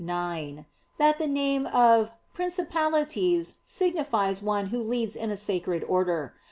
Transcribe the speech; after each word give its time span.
ix) 0.03 0.63
that 0.97 1.19
the 1.19 1.27
name 1.27 1.67
of 1.71 2.09
"Principalities" 2.33 3.57
signifies 3.65 4.41
"one 4.41 4.69
who 4.69 4.81
leads 4.81 5.15
in 5.15 5.29
a 5.29 5.37
sacred 5.37 5.83
order." 5.83 6.33